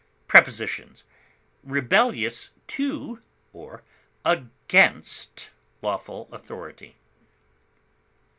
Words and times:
Prepositions: 0.27 1.03
Rebellious 1.63 2.49
to 2.65 3.21
or 3.53 3.83
against 4.25 5.51
lawful 5.83 6.27
authority. 6.31 6.95